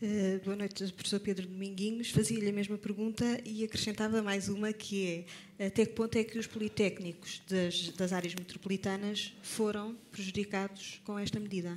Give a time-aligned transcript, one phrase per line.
[0.00, 2.12] Uh, boa noite, professor Pedro Dominguinhos.
[2.12, 5.26] Fazia-lhe a mesma pergunta e acrescentava mais uma, que
[5.58, 11.18] é até que ponto é que os politécnicos das, das áreas metropolitanas foram prejudicados com
[11.18, 11.76] esta medida?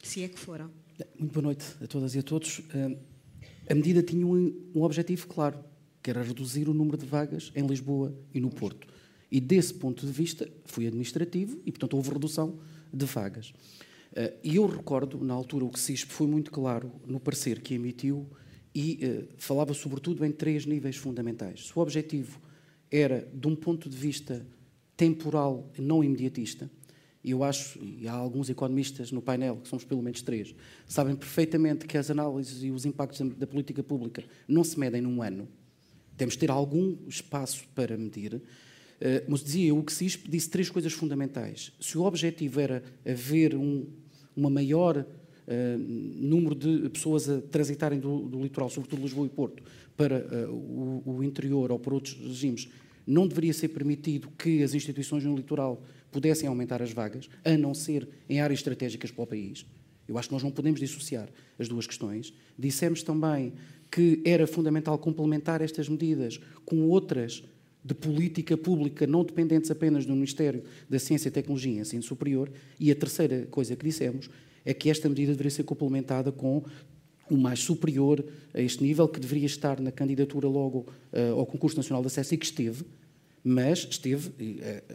[0.00, 0.70] Se é que foram.
[1.18, 2.60] Muito boa noite a todas e a todos.
[2.60, 2.96] Uh,
[3.68, 5.58] a medida tinha um, um objetivo claro,
[6.00, 8.86] que era reduzir o número de vagas em Lisboa e no Porto.
[9.28, 12.60] E desse ponto de vista foi administrativo e, portanto, houve redução
[12.94, 13.52] de vagas.
[14.16, 17.74] Eh, e eu recordo, na altura, o que CISP foi muito claro no parecer que
[17.74, 18.26] emitiu
[18.74, 21.70] e uh, falava sobretudo em três níveis fundamentais.
[21.76, 22.40] O objetivo
[22.90, 24.46] era, de um ponto de vista
[24.96, 26.70] temporal, não imediatista,
[27.22, 30.54] e eu acho, e há alguns economistas no painel, que somos pelo menos três,
[30.86, 35.22] sabem perfeitamente que as análises e os impactos da, política pública não se medem num
[35.22, 35.48] ano.
[36.16, 38.34] Temos de ter algum espaço para medir.
[38.34, 38.42] Uh,
[39.28, 41.72] mas dizia eu, o que CISP disse três coisas fundamentais.
[41.80, 43.86] Se o objetivo era haver um,
[44.36, 49.62] uma maior uh, número de pessoas a transitarem do, do, litoral, sobretudo Lisboa e Porto,
[49.96, 52.68] para uh, o, o, interior ou para outros regimes,
[53.06, 57.74] não deveria ser permitido que as instituições no litoral pudessem aumentar as vagas, a não
[57.74, 59.64] ser em áreas estratégicas para o país.
[60.08, 61.28] Eu acho que nós não podemos dissociar
[61.58, 62.32] as duas questões.
[62.58, 63.52] Dissemos também
[63.90, 67.42] que era fundamental complementar estas medidas com outras
[67.86, 72.50] de política pública não dependentes apenas do Ministério da Ciência, Tecnologia e Ensino Superior.
[72.80, 74.28] E a terceira coisa que dissemos
[74.64, 76.64] é que esta medida deveria ser complementada com
[77.30, 81.76] o mais superior a este nível, que deveria estar na candidatura logo uh, ao Concurso
[81.76, 82.84] Nacional de Acesso e que esteve,
[83.42, 84.32] mas esteve, uh,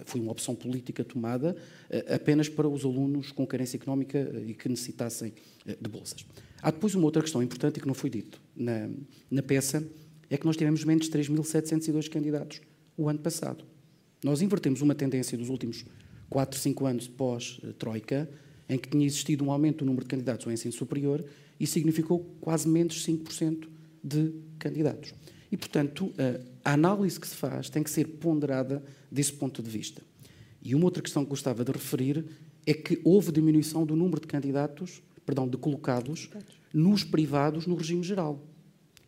[0.06, 1.56] foi uma opção política tomada
[1.90, 5.34] uh, apenas para os alunos com carência económica e que necessitassem
[5.66, 6.26] de bolsas.
[6.62, 8.90] Há depois uma outra questão importante e que não foi dito na,
[9.30, 9.86] na peça,
[10.30, 12.62] é que nós tivemos menos de 3.702 candidatos
[13.04, 13.64] o ano passado.
[14.24, 15.86] Nós invertemos uma tendência dos últimos
[16.30, 18.30] 4, 5 anos pós-Troika,
[18.70, 21.26] em que tinha existido um aumento do número de candidatos ao ensino superior
[21.60, 23.68] e significou quase menos 5%
[24.04, 25.14] de candidatos.
[25.52, 26.14] E, portanto,
[26.64, 30.02] a análise que se faz tem que ser ponderada desse ponto de vista.
[30.62, 32.24] E uma outra questão que gostava de referir
[32.66, 36.30] é que houve diminuição do número de candidatos, perdão, de colocados
[36.74, 38.42] nos privados no regime geral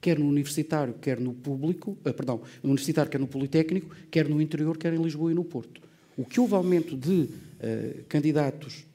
[0.04, 4.42] quer no universitário, quer no público, uh, perdão, no universitário, quer no politécnico, quer no
[4.42, 5.82] interior, quer em Lisboa e no Porto.
[6.18, 8.86] O que houve aumento de uh, candidatos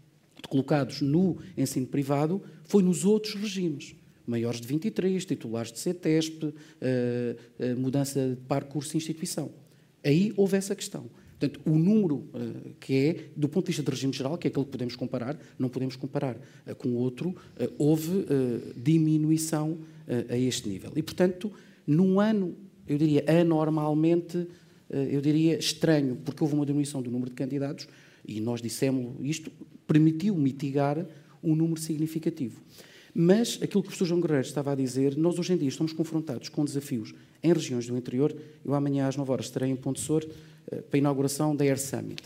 [0.50, 3.96] colocados no ensino privado foi nos outros regimes.
[4.26, 6.54] Maiores de 23, titulares de CETESP, uh,
[7.78, 9.50] mudança de par curso e instituição.
[10.04, 11.06] Aí houve essa questão.
[11.38, 14.50] Portanto, o número uh, que é, do ponto de vista de regime geral, que é
[14.50, 18.26] aquele que podemos comparar, não podemos comparar uh, com outro, uh, houve
[18.76, 19.78] diminuição
[20.30, 20.90] a este nível.
[20.96, 21.52] E, portanto,
[21.86, 22.56] num ano,
[22.86, 24.46] eu diria, anormalmente,
[24.88, 27.86] eu diria estranho, porque houve uma diminuição do número de candidatos,
[28.26, 29.52] e nós dissemos isto,
[29.86, 31.04] permitiu mitigar
[31.42, 32.62] um número significativo.
[33.14, 35.92] Mas aquilo que o professor João Guerreiro estava a dizer, nós hoje em dia estamos
[35.92, 38.34] confrontados com desafios em regiões do interior.
[38.64, 40.26] Eu amanhã às 9 horas estarei em Ponte Sor
[40.68, 42.22] para a inauguração da Air Summit.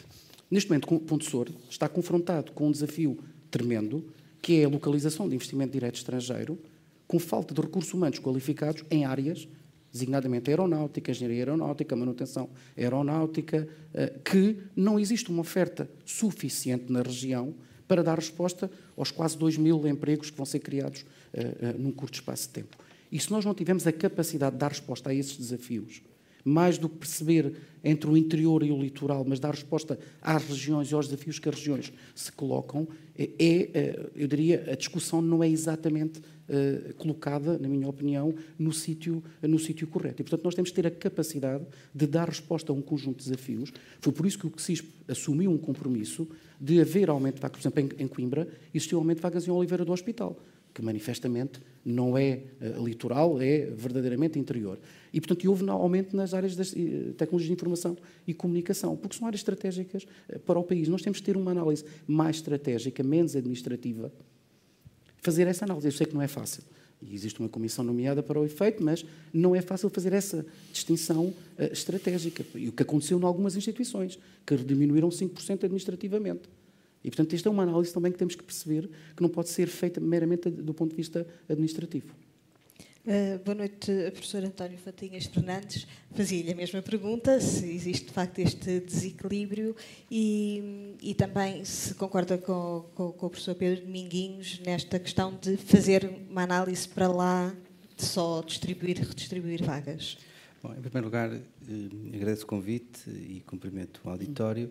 [0.51, 3.19] Neste momento, Ponte Sor está confrontado com um desafio
[3.51, 4.05] tremendo,
[4.41, 6.59] que é a localização de investimento direto estrangeiro,
[7.07, 9.49] com falta de recursos humanos qualificados em áreas,
[9.93, 17.55] designadamente aeronáutica, engenharia aeronáutica, manutenção aeronáutica, eh, que não existe uma oferta suficiente na região
[17.87, 21.03] para dar resposta aos quase 2 mil empregos que vão ser criados
[21.35, 22.79] uh, num curto espaço de tempo.
[23.11, 26.01] E se nós não tivermos a capacidade de dar resposta a esses desafios,
[26.45, 27.55] mais do que perceber
[27.85, 31.49] entre o interior e o litoral, mas dar resposta às regiões e aos desafios que
[31.49, 32.87] as regiões se colocam,
[33.19, 38.73] é, é eu diria, a discussão não é exatamente uh, colocada, na minha opinião, no
[38.73, 40.23] sítio no sítio correto.
[40.23, 43.25] E, portanto, nós temos que ter a capacidade de dar resposta a um conjunto de
[43.25, 43.73] desafios.
[44.01, 46.29] Foi por isso que o CISP assumiu um compromisso
[46.61, 49.51] de haver aumento de vagas, por exemplo, em, em Coimbra, existiu aumento de vagas em
[49.51, 50.39] Oliveira do Hospital,
[50.73, 54.79] que manifestamente não é uh, litoral, é verdadeiramente interior.
[55.13, 57.97] E, portanto, houve aumento nas áreas das uh, tecnologias de informação
[58.27, 60.89] e comunicação, porque são áreas estratégicas uh, para o país.
[60.89, 64.13] Nós temos que ter uma análise mais estratégica, menos administrativa,
[65.19, 65.89] fazer essa análise.
[65.89, 66.63] Eu sei que não é fácil.
[67.03, 71.35] E existe uma comissão nomeada para o efeito, mas não é fácil fazer essa distinção
[71.59, 72.45] estratégica.
[72.55, 76.49] E o que aconteceu em algumas instituições, que diminuíram 5% administrativamente.
[77.05, 79.67] E, portanto, esta é uma análise também que temos que perceber que não pode ser
[79.67, 82.15] feita meramente do ponto de vista administrativo.
[83.05, 85.89] Uh, boa noite, professor António Fatinhas Fernandes.
[86.15, 89.75] Fazia-lhe a mesma pergunta, se existe de facto este desequilíbrio
[90.09, 95.57] e, e também se concorda com, com, com, o professor Pedro Dominguinhos nesta questão de
[95.57, 97.53] fazer uma análise para lá
[97.97, 100.17] de só distribuir redistribuir vagas.
[100.63, 101.41] Bom, em primeiro lugar, eh,
[102.15, 104.71] agradeço o convite e cumprimento o auditório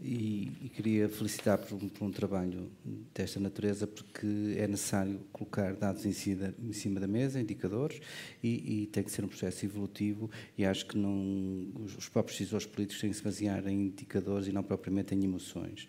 [0.00, 2.70] e, e queria felicitar por um, por um, trabalho
[3.12, 8.00] desta natureza porque é necessário colocar dados em cima, em cima da mesa, indicadores,
[8.40, 12.64] e, e, tem que ser um processo evolutivo e acho que não, os, próprios decisores
[12.64, 15.88] políticos têm que se basear em indicadores e não propriamente em emoções.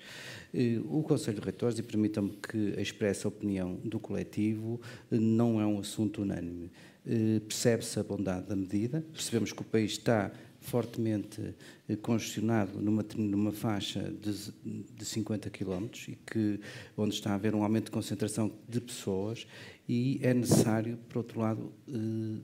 [0.51, 5.61] Eh, o Conselho de Reitores, e permitam-me que expresse a opinião do coletivo, eh, não
[5.61, 6.71] é um assunto unânime.
[7.05, 11.53] Eh, percebe-se a bondade da medida, percebemos que o país está fortemente
[11.89, 14.53] eh, congestionado numa, numa faixa de,
[14.95, 16.61] de 50 km e que,
[16.95, 19.45] onde está a haver um aumento de concentração de pessoas
[19.87, 22.39] e é necessário, por outro lado, eh,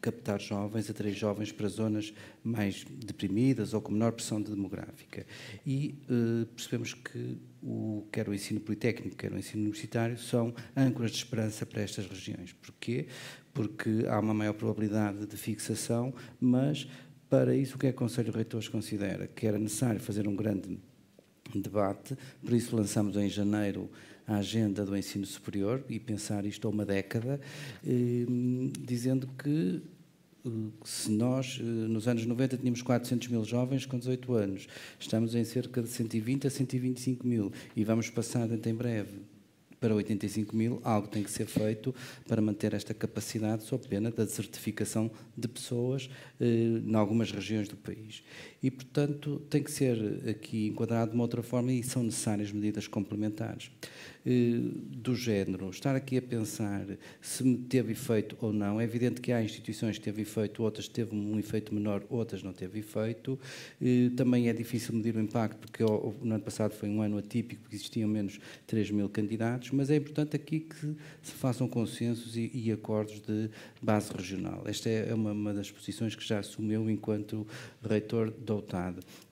[0.00, 2.12] captar jovens, atrair jovens para zonas
[2.42, 5.24] mais deprimidas ou com menor pressão demográfica.
[5.64, 5.94] E
[6.56, 11.64] percebemos que o, quer o ensino politécnico, quer o ensino universitário, são âncoras de esperança
[11.64, 12.52] para estas regiões.
[12.52, 13.06] Porquê?
[13.52, 16.88] Porque há uma maior probabilidade de fixação, mas
[17.28, 19.26] para isso, o que é que o Conselho de Reitores considera?
[19.26, 20.78] Que era necessário fazer um grande
[21.54, 23.90] debate, por isso lançamos em janeiro
[24.26, 27.40] a agenda do ensino superior e pensar isto há uma década,
[27.86, 28.24] eh,
[28.80, 29.82] dizendo que
[30.44, 30.50] eh,
[30.84, 35.44] se nós, eh, nos anos 90, tínhamos 400 mil jovens com 18 anos, estamos em
[35.44, 39.31] cerca de 120 a 125 mil e vamos passar dentro em breve
[39.82, 41.92] para 85 mil, algo tem que ser feito
[42.28, 46.08] para manter esta capacidade, sob pena da desertificação de pessoas
[46.40, 48.22] eh, em algumas regiões do país.
[48.62, 52.86] E, portanto, tem que ser aqui enquadrado de uma outra forma e são necessárias medidas
[52.86, 53.70] complementares.
[54.24, 54.60] Eh,
[55.02, 56.86] do género, estar aqui a pensar
[57.20, 61.12] se teve efeito ou não, é evidente que há instituições que teve efeito, outras teve
[61.12, 63.36] um efeito menor, outras não teve efeito.
[63.80, 67.62] Eh, também é difícil medir o impacto, porque no ano passado foi um ano atípico,
[67.62, 68.38] porque existiam menos
[68.68, 73.50] 3 mil candidatos, mas é importante aqui que se façam consensos e, e acordos de
[73.82, 74.62] base regional.
[74.66, 77.44] Esta é uma, uma das posições que já assumiu enquanto
[77.82, 78.51] reitor da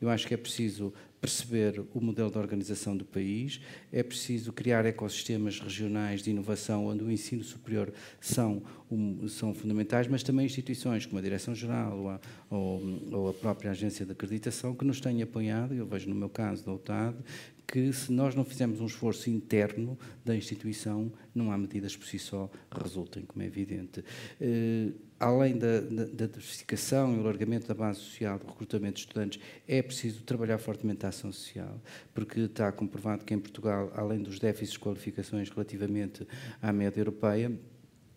[0.01, 3.61] Eu acho que é preciso perceber o modelo de organização do país,
[3.93, 10.09] é preciso criar ecossistemas regionais de inovação onde o ensino superior são, um, são fundamentais,
[10.09, 12.21] mas também instituições como a Direção-Geral
[12.51, 16.15] ou, ou, ou, a própria Agência de Acreditação que nos têm apoiado, eu vejo no
[16.15, 17.19] meu caso da UTAD,
[17.67, 22.19] que se nós não fizermos um esforço interno da instituição, não há medidas por si
[22.19, 24.01] só resultem, como é evidente.
[24.41, 29.01] Uh, além da, da, da, diversificação e o alargamento da base social do recrutamento de
[29.01, 31.79] estudantes, é preciso trabalhar fortemente a ação social,
[32.15, 36.27] porque está comprovado que em Portugal, além dos déficits de qualificações relativamente
[36.63, 37.53] à média europeia,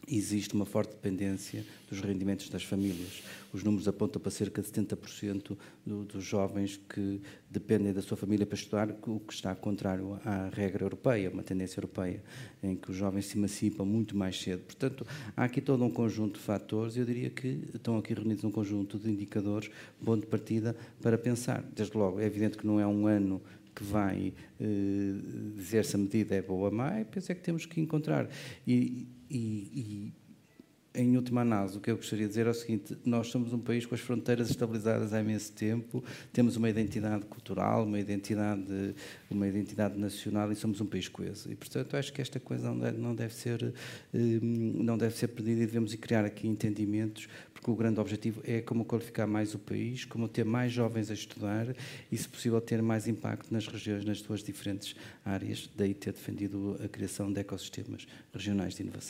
[0.07, 3.23] existe uma forte dependência dos rendimentos das famílias.
[3.53, 8.45] Os números apontam para cerca de 70% do, dos jovens que dependem da sua família
[8.45, 12.23] para estudar, o que está contrário à regra europeia, uma tendência europeia,
[12.61, 14.63] em que os jovens se emancipam muito mais cedo.
[14.63, 15.05] Portanto,
[15.37, 18.97] há aqui todo um conjunto de fatores, eu diria que estão aqui reunidos um conjunto
[18.97, 19.69] de indicadores,
[20.01, 21.63] bom de partida para pensar.
[21.75, 23.41] Desde logo, é evidente que não é um ano
[23.73, 25.13] que vai eh,
[25.55, 28.29] dizer se a medida é boa ou má, penso é que temos que encontrar.
[28.65, 30.13] E, e, e,
[30.95, 33.59] em última análise, o que eu gostaria de dizer é o seguinte: nós somos um
[33.59, 38.95] país com as fronteiras estabilizadas há imenso tempo, temos uma identidade cultural, uma identidade,
[39.29, 41.51] uma identidade nacional e somos um país coeso.
[41.51, 43.73] E, portanto, acho que esta coisa não deve, ser,
[44.13, 48.61] hum, não deve ser perdida e devemos criar aqui entendimentos, porque o grande objetivo é
[48.61, 51.75] como qualificar mais o país, como ter mais jovens a estudar
[52.11, 54.95] e, se possível, ter mais impacto nas regiões, nas suas diferentes
[55.25, 55.69] áreas.
[55.75, 59.01] Daí ter defendido a criação de ecossistemas regionais de inovação.